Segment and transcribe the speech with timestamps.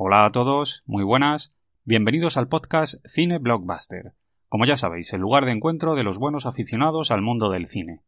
[0.00, 1.52] Hola a todos, muy buenas.
[1.84, 4.12] Bienvenidos al podcast Cine Blockbuster.
[4.48, 8.02] Como ya sabéis, el lugar de encuentro de los buenos aficionados al mundo del cine.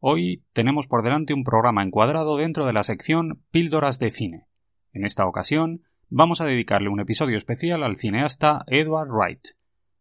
[0.00, 4.46] Hoy tenemos por delante un programa encuadrado dentro de la sección Píldoras de Cine.
[4.92, 9.50] En esta ocasión, vamos a dedicarle un episodio especial al cineasta Edward Wright,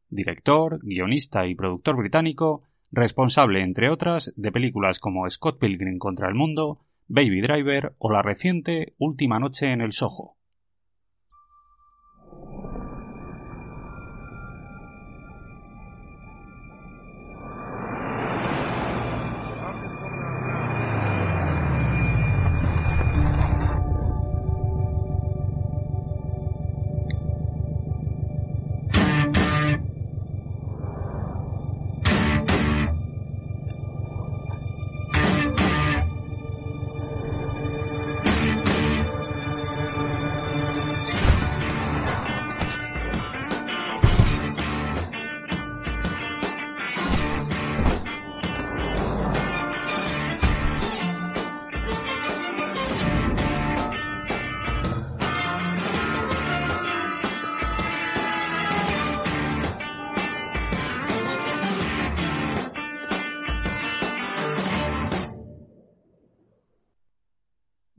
[0.10, 6.34] director, guionista y productor británico, responsable, entre otras, de películas como Scott Pilgrim contra el
[6.34, 10.38] Mundo, Baby Driver o la reciente Última Noche en el Soho.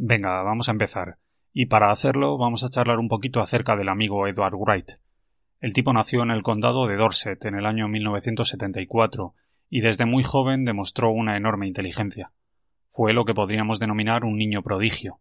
[0.09, 1.17] Venga, vamos a empezar.
[1.53, 4.93] Y para hacerlo vamos a charlar un poquito acerca del amigo Edward Wright.
[5.61, 9.35] El tipo nació en el condado de Dorset en el año 1974
[9.69, 12.31] y desde muy joven demostró una enorme inteligencia.
[12.89, 15.19] Fue lo que podríamos denominar un niño prodigio.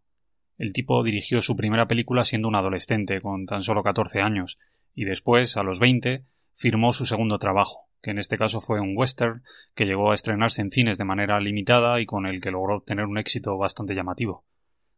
[0.56, 4.56] El tipo dirigió su primera película siendo un adolescente, con tan solo 14 años,
[4.94, 6.22] y después, a los 20,
[6.54, 9.42] firmó su segundo trabajo, que en este caso fue un western
[9.74, 13.06] que llegó a estrenarse en cines de manera limitada y con el que logró obtener
[13.06, 14.44] un éxito bastante llamativo.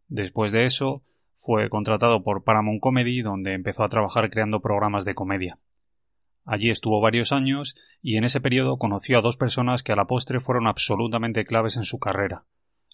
[0.09, 1.03] Después de eso,
[1.35, 5.59] fue contratado por Paramount Comedy, donde empezó a trabajar creando programas de comedia.
[6.45, 10.07] Allí estuvo varios años y en ese periodo conoció a dos personas que a la
[10.07, 12.45] postre fueron absolutamente claves en su carrera,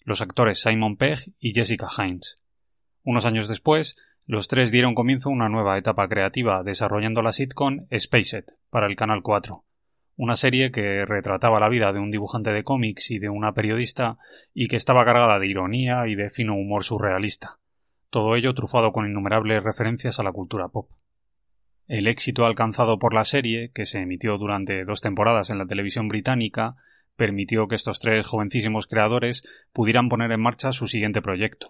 [0.05, 2.39] los actores Simon Pegg y Jessica Hines.
[3.05, 7.79] Unos años después, los tres dieron comienzo a una nueva etapa creativa desarrollando la sitcom
[7.97, 9.63] Spaced para el Canal 4,
[10.17, 14.19] una serie que retrataba la vida de un dibujante de cómics y de una periodista
[14.53, 17.59] y que estaba cargada de ironía y de fino humor surrealista,
[18.11, 20.89] todo ello trufado con innumerables referencias a la cultura pop.
[21.87, 26.09] El éxito alcanzado por la serie, que se emitió durante dos temporadas en la televisión
[26.09, 26.77] británica,
[27.17, 29.43] permitió que estos tres jovencísimos creadores
[29.73, 31.69] pudieran poner en marcha su siguiente proyecto,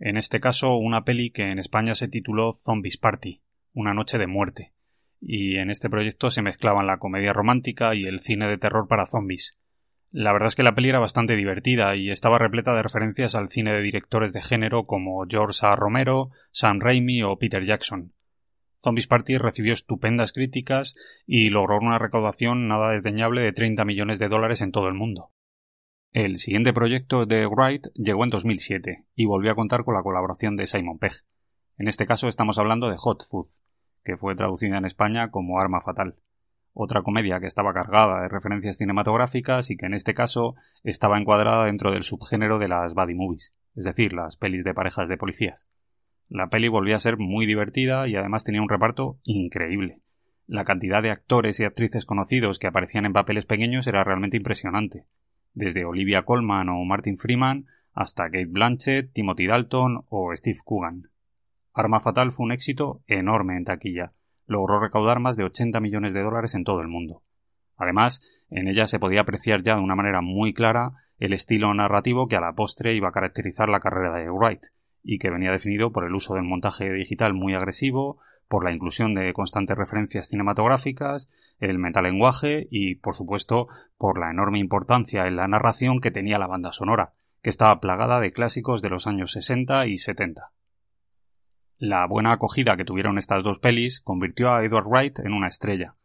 [0.00, 3.40] en este caso una peli que en España se tituló Zombies Party,
[3.72, 4.73] una noche de muerte,
[5.26, 9.06] y en este proyecto se mezclaban la comedia romántica y el cine de terror para
[9.06, 9.56] zombies.
[10.12, 13.48] La verdad es que la peli era bastante divertida y estaba repleta de referencias al
[13.48, 15.74] cine de directores de género como George A.
[15.74, 18.12] Romero, Sam Raimi o Peter Jackson.
[18.76, 20.94] Zombies Party recibió estupendas críticas
[21.26, 25.30] y logró una recaudación nada desdeñable de 30 millones de dólares en todo el mundo.
[26.12, 30.54] El siguiente proyecto de Wright llegó en 2007 y volvió a contar con la colaboración
[30.54, 31.24] de Simon Pegg.
[31.76, 33.48] En este caso estamos hablando de Hot Food,
[34.04, 36.16] que fue traducida en España como Arma Fatal.
[36.72, 41.66] Otra comedia que estaba cargada de referencias cinematográficas y que en este caso estaba encuadrada
[41.66, 45.66] dentro del subgénero de las buddy movies, es decir, las pelis de parejas de policías.
[46.28, 50.00] La peli volvía a ser muy divertida y además tenía un reparto increíble.
[50.46, 55.04] La cantidad de actores y actrices conocidos que aparecían en papeles pequeños era realmente impresionante.
[55.54, 61.08] Desde Olivia Colman o Martin Freeman hasta Kate Blanchett, Timothy Dalton o Steve Coogan.
[61.74, 64.12] Arma Fatal fue un éxito enorme en taquilla.
[64.46, 67.22] Logró recaudar más de 80 millones de dólares en todo el mundo.
[67.76, 72.28] Además, en ella se podía apreciar ya de una manera muy clara el estilo narrativo
[72.28, 74.66] que a la postre iba a caracterizar la carrera de Wright,
[75.02, 79.14] y que venía definido por el uso del montaje digital muy agresivo, por la inclusión
[79.14, 81.28] de constantes referencias cinematográficas,
[81.58, 83.66] el metalenguaje y, por supuesto,
[83.98, 88.20] por la enorme importancia en la narración que tenía la banda sonora, que estaba plagada
[88.20, 90.53] de clásicos de los años 60 y 70.
[91.86, 95.96] La buena acogida que tuvieron estas dos pelis convirtió a Edward Wright en una estrella.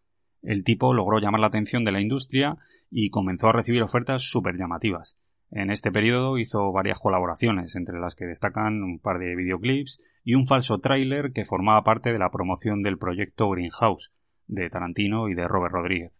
[0.41, 2.57] El tipo logró llamar la atención de la industria
[2.91, 5.17] y comenzó a recibir ofertas súper llamativas.
[5.51, 10.35] En este periodo hizo varias colaboraciones, entre las que destacan un par de videoclips y
[10.35, 14.11] un falso tráiler que formaba parte de la promoción del proyecto Greenhouse,
[14.47, 16.11] de Tarantino y de Robert Rodríguez.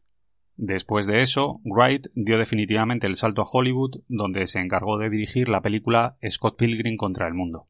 [0.56, 5.50] Después de eso, Wright dio definitivamente el salto a Hollywood, donde se encargó de dirigir
[5.50, 7.68] la película Scott Pilgrim contra el mundo,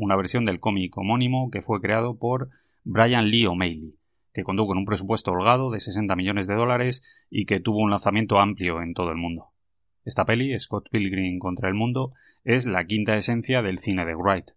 [0.00, 2.48] una versión del cómic homónimo que fue creado por
[2.84, 3.96] Brian Lee O'Malley,
[4.32, 7.90] que contó con un presupuesto holgado de 60 millones de dólares y que tuvo un
[7.90, 9.48] lanzamiento amplio en todo el mundo.
[10.06, 12.14] Esta peli, Scott Pilgrim contra el mundo,
[12.44, 14.52] es la quinta esencia del cine de Wright.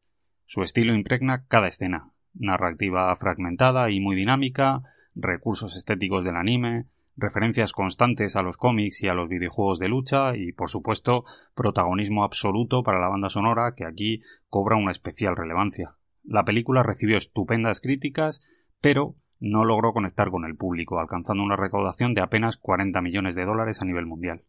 [0.46, 4.82] Su estilo impregna cada escena, narrativa fragmentada y muy dinámica,
[5.14, 10.36] recursos estéticos del anime, referencias constantes a los cómics y a los videojuegos de lucha
[10.36, 11.26] y, por supuesto,
[11.56, 15.96] protagonismo absoluto para la banda sonora que aquí cobra una especial relevancia.
[16.24, 18.42] La película recibió estupendas críticas,
[18.82, 23.46] pero no logró conectar con el público, alcanzando una recaudación de apenas 40 millones de
[23.46, 24.44] dólares a nivel mundial.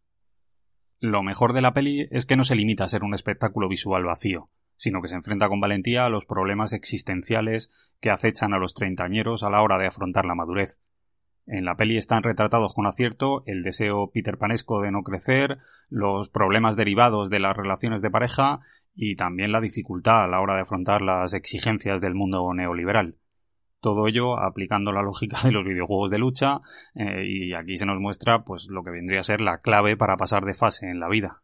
[1.01, 4.05] Lo mejor de la peli es que no se limita a ser un espectáculo visual
[4.05, 4.47] vacío,
[4.77, 7.71] sino que se enfrenta con valentía a los problemas existenciales
[8.01, 10.79] que acechan a los treintañeros a la hora de afrontar la madurez.
[11.47, 15.59] En la peli están retratados con acierto el deseo peterpanesco de no crecer,
[15.91, 18.61] los problemas derivados de las relaciones de pareja
[18.95, 23.17] y también la dificultad a la hora de afrontar las exigencias del mundo neoliberal.
[23.81, 26.61] Todo ello aplicando la lógica de los videojuegos de lucha
[26.95, 30.17] eh, y aquí se nos muestra pues lo que vendría a ser la clave para
[30.17, 31.43] pasar de fase en la vida.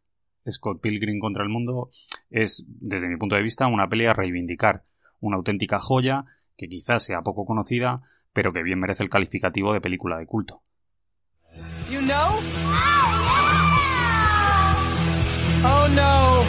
[0.50, 1.90] Scott Pilgrim contra el mundo
[2.30, 4.84] es, desde mi punto de vista, una pelea a reivindicar,
[5.20, 6.24] una auténtica joya
[6.56, 7.96] que quizás sea poco conocida,
[8.32, 10.62] pero que bien merece el calificativo de película de culto.
[15.62, 16.44] Oh no.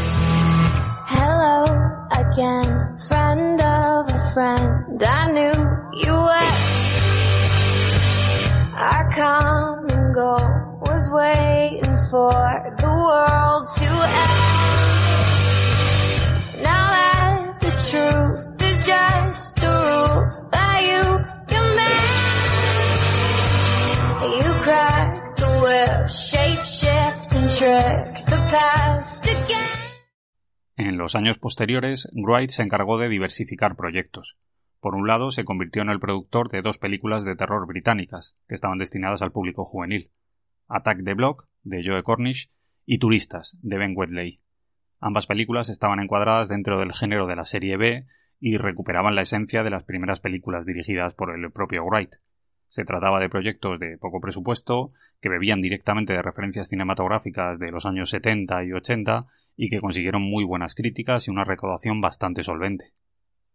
[1.07, 1.65] Hello
[2.11, 5.03] again, friend of a friend.
[5.03, 5.53] I knew
[6.05, 6.55] you were.
[8.77, 12.31] Our common goal was waiting for
[12.79, 14.00] the world to
[31.11, 34.37] los años posteriores, Wright se encargó de diversificar proyectos.
[34.79, 38.55] Por un lado, se convirtió en el productor de dos películas de terror británicas, que
[38.55, 40.09] estaban destinadas al público juvenil.
[40.69, 42.49] Attack the Block, de Joe Cornish,
[42.85, 44.39] y Turistas, de Ben Wedley.
[45.01, 48.05] Ambas películas estaban encuadradas dentro del género de la serie B
[48.39, 52.15] y recuperaban la esencia de las primeras películas dirigidas por el propio Wright.
[52.69, 54.87] Se trataba de proyectos de poco presupuesto,
[55.19, 59.27] que bebían directamente de referencias cinematográficas de los años 70 y 80
[59.63, 62.93] y que consiguieron muy buenas críticas y una recaudación bastante solvente.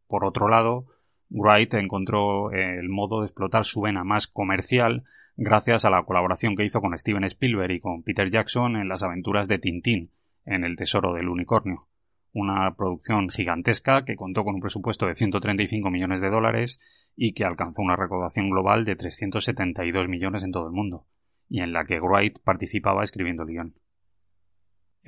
[0.06, 0.86] Por otro lado,
[1.30, 5.02] Wright encontró el modo de explotar su vena más comercial
[5.36, 9.02] gracias a la colaboración que hizo con Steven Spielberg y con Peter Jackson en las
[9.02, 10.12] aventuras de Tintín,
[10.44, 11.88] en El Tesoro del Unicornio,
[12.32, 16.78] una producción gigantesca que contó con un presupuesto de 135 millones de dólares
[17.16, 21.04] y que alcanzó una recaudación global de 372 millones en todo el mundo,
[21.48, 23.74] y en la que Wright participaba escribiendo el guion.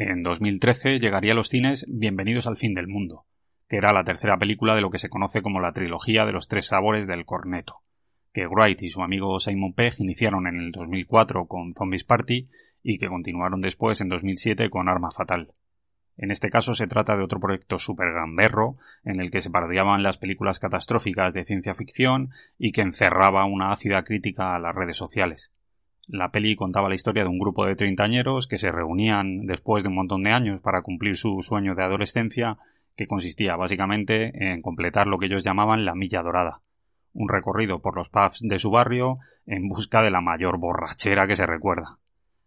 [0.01, 3.25] En 2013 llegaría a los cines Bienvenidos al fin del mundo,
[3.69, 6.47] que era la tercera película de lo que se conoce como la trilogía de los
[6.47, 7.81] tres sabores del corneto,
[8.33, 12.45] que Wright y su amigo Simon Pegg iniciaron en el 2004 con Zombies Party
[12.81, 15.51] y que continuaron después en 2007 con Arma Fatal.
[16.17, 20.05] En este caso se trata de otro proyecto super gamberro en el que se parodiaban
[20.05, 24.97] las películas catastróficas de ciencia ficción y que encerraba una ácida crítica a las redes
[24.97, 25.51] sociales.
[26.11, 29.91] La peli contaba la historia de un grupo de treintañeros que se reunían después de
[29.91, 32.57] un montón de años para cumplir su sueño de adolescencia
[32.97, 36.61] que consistía básicamente en completar lo que ellos llamaban la milla dorada,
[37.13, 41.37] un recorrido por los pubs de su barrio en busca de la mayor borrachera que
[41.37, 41.99] se recuerda.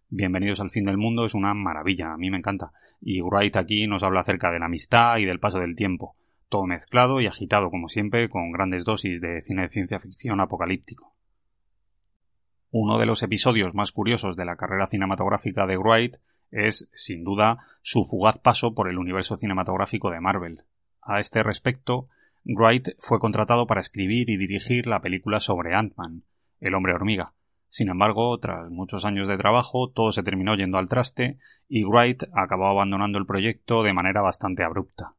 [0.09, 3.85] Bienvenidos al fin del mundo es una maravilla, a mí me encanta, y Wright aquí
[3.85, 6.15] nos habla acerca de la amistad y del paso del tiempo,
[6.49, 11.13] todo mezclado y agitado como siempre con grandes dosis de cine de ciencia ficción apocalíptico.
[12.73, 16.15] Uno de los episodios más curiosos de la carrera cinematográfica de Wright
[16.51, 20.63] es, sin duda, su fugaz paso por el universo cinematográfico de Marvel.
[21.01, 22.07] A este respecto,
[22.45, 26.23] Wright fue contratado para escribir y dirigir la película sobre Ant-Man,
[26.61, 27.33] el hombre hormiga.
[27.69, 32.23] Sin embargo, tras muchos años de trabajo, todo se terminó yendo al traste y Wright
[32.33, 35.11] acabó abandonando el proyecto de manera bastante abrupta.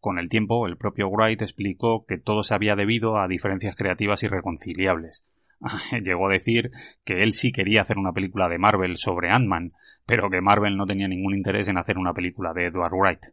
[0.00, 4.22] Con el tiempo, el propio Wright explicó que todo se había debido a diferencias creativas
[4.22, 5.26] irreconciliables.
[6.02, 6.70] Llegó a decir
[7.04, 9.72] que él sí quería hacer una película de Marvel sobre Ant-Man,
[10.06, 13.26] pero que Marvel no tenía ningún interés en hacer una película de Edward Wright.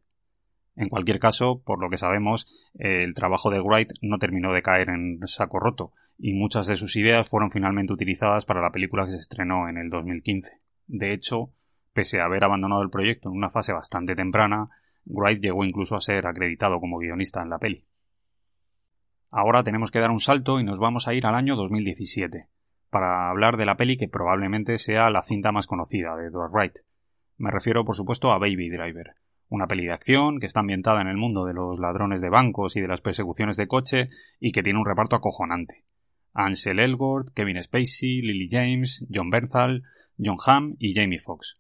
[0.76, 4.90] En cualquier caso, por lo que sabemos, el trabajo de Wright no terminó de caer
[4.90, 9.12] en saco roto, y muchas de sus ideas fueron finalmente utilizadas para la película que
[9.12, 10.58] se estrenó en el 2015.
[10.88, 11.52] De hecho,
[11.94, 14.68] Pese a haber abandonado el proyecto en una fase bastante temprana,
[15.06, 17.86] Wright llegó incluso a ser acreditado como guionista en la peli.
[19.36, 22.46] Ahora tenemos que dar un salto y nos vamos a ir al año 2017,
[22.92, 26.78] para hablar de la peli que probablemente sea la cinta más conocida de Edward Wright.
[27.40, 29.14] Me refiero, por supuesto, a Baby Driver,
[29.50, 32.76] una peli de acción que está ambientada en el mundo de los ladrones de bancos
[32.76, 34.04] y de las persecuciones de coche
[34.40, 35.84] y que tiene un reparto acojonante.
[36.36, 39.82] Ansel Elgort, Kevin Spacey, Lily James, John Bernthal,
[40.24, 41.58] John Hamm y Jamie Foxx.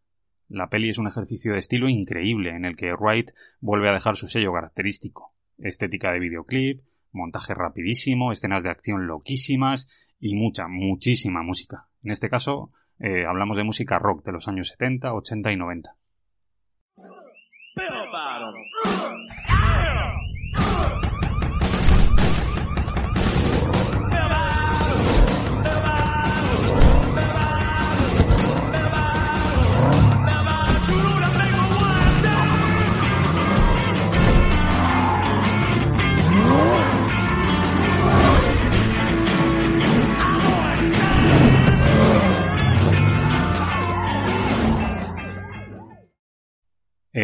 [0.47, 4.15] La peli es un ejercicio de estilo increíble en el que Wright vuelve a dejar
[4.15, 5.33] su sello característico.
[5.57, 6.81] Estética de videoclip,
[7.13, 9.88] montaje rapidísimo, escenas de acción loquísimas
[10.20, 11.88] y mucha, muchísima música.
[12.03, 15.96] En este caso, eh, hablamos de música rock de los años 70, 80 y 90.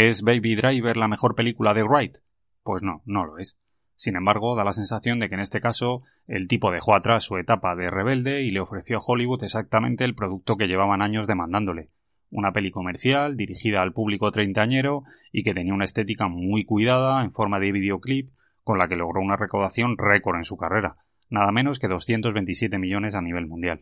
[0.02, 2.20] ¿Es Baby Driver la mejor película de Wright?
[2.64, 3.58] Pues no, no lo es.
[3.98, 7.36] Sin embargo, da la sensación de que en este caso el tipo dejó atrás su
[7.36, 11.90] etapa de rebelde y le ofreció a Hollywood exactamente el producto que llevaban años demandándole.
[12.32, 15.04] Una peli comercial dirigida al público treintañero
[15.34, 18.30] y que tenía una estética muy cuidada en forma de videoclip
[18.64, 20.94] con la que logró una recaudación récord en su carrera,
[21.30, 23.82] nada menos que 227 millones a nivel mundial.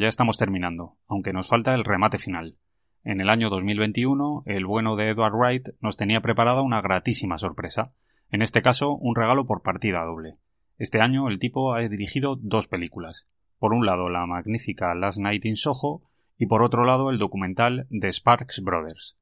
[0.00, 2.54] Ya estamos terminando, aunque nos falta el remate final.
[3.02, 7.92] En el año 2021, el bueno de Edward Wright nos tenía preparada una gratísima sorpresa.
[8.30, 10.34] En este caso, un regalo por partida doble.
[10.78, 13.26] Este año el tipo ha dirigido dos películas.
[13.58, 16.02] Por un lado, la magnífica Last Night in Soho
[16.38, 19.16] y por otro lado, el documental The Sparks Brothers.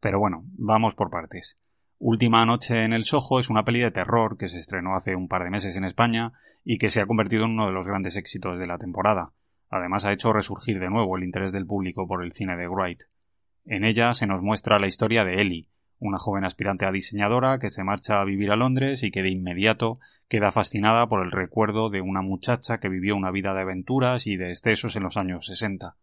[0.00, 1.56] Pero bueno, vamos por partes.
[1.98, 5.28] Última noche en el Soho es una peli de terror que se estrenó hace un
[5.28, 6.32] par de meses en España
[6.64, 9.32] y que se ha convertido en uno de los grandes éxitos de la temporada.
[9.74, 13.02] Además ha hecho resurgir de nuevo el interés del público por el cine de Wright.
[13.64, 15.66] En ella se nos muestra la historia de Ellie,
[15.98, 19.32] una joven aspirante a diseñadora que se marcha a vivir a Londres y que de
[19.32, 24.28] inmediato queda fascinada por el recuerdo de una muchacha que vivió una vida de aventuras
[24.28, 25.96] y de excesos en los años 60.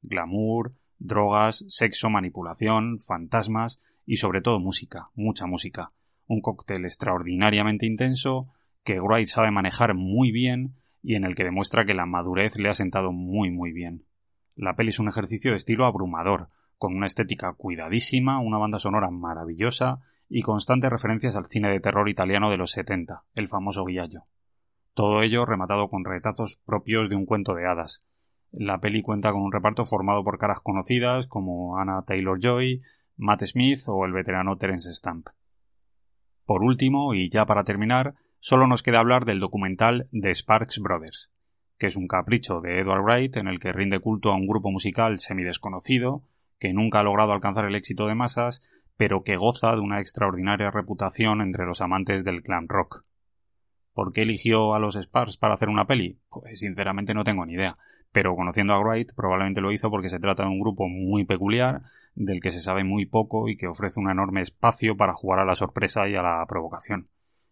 [0.00, 5.88] Glamour, drogas, sexo, manipulación, fantasmas y sobre todo música, mucha música.
[6.26, 8.48] Un cóctel extraordinariamente intenso
[8.82, 12.68] que Wright sabe manejar muy bien y en el que demuestra que la madurez le
[12.68, 14.04] ha sentado muy muy bien.
[14.56, 19.10] La peli es un ejercicio de estilo abrumador, con una estética cuidadísima, una banda sonora
[19.10, 24.24] maravillosa y constantes referencias al cine de terror italiano de los 70, el famoso Guiallo.
[24.94, 28.00] Todo ello rematado con retazos propios de un cuento de hadas.
[28.52, 32.82] La peli cuenta con un reparto formado por caras conocidas como Anna Taylor-Joy,
[33.16, 35.28] Matt Smith o el veterano Terence Stamp.
[36.46, 41.30] Por último, y ya para terminar, solo nos queda hablar del documental The Sparks Brothers,
[41.78, 44.70] que es un capricho de Edward Wright en el que rinde culto a un grupo
[44.70, 46.22] musical semidesconocido,
[46.58, 48.62] que nunca ha logrado alcanzar el éxito de masas,
[48.96, 53.04] pero que goza de una extraordinaria reputación entre los amantes del glam rock.
[53.92, 56.18] ¿Por qué eligió a los Sparks para hacer una peli?
[56.30, 57.76] Pues sinceramente no tengo ni idea,
[58.12, 61.80] pero conociendo a Wright probablemente lo hizo porque se trata de un grupo muy peculiar,
[62.14, 65.44] del que se sabe muy poco y que ofrece un enorme espacio para jugar a
[65.44, 67.08] la sorpresa y a la provocación.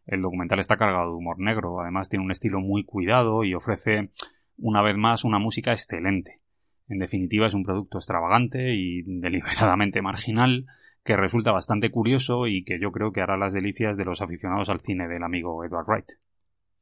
[0.08, 4.10] El documental está cargado de humor negro, además tiene un estilo muy cuidado y ofrece,
[4.56, 6.40] una vez más, una música excelente.
[6.88, 10.64] En definitiva, es un producto extravagante y deliberadamente marginal
[11.04, 14.70] que resulta bastante curioso y que yo creo que hará las delicias de los aficionados
[14.70, 16.06] al cine del amigo Edward Wright.